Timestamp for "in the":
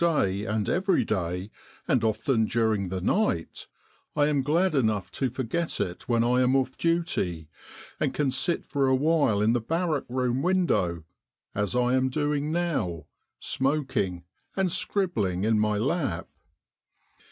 9.43-9.61